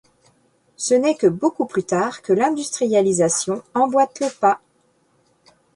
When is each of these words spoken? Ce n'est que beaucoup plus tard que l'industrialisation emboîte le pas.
Ce 0.77 0.95
n'est 0.95 1.13
que 1.13 1.27
beaucoup 1.27 1.67
plus 1.67 1.83
tard 1.83 2.23
que 2.23 2.33
l'industrialisation 2.33 3.61
emboîte 3.75 4.19
le 4.19 4.29
pas. 4.39 4.59